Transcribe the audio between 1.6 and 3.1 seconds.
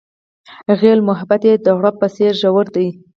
د غروب په څېر ژور دی.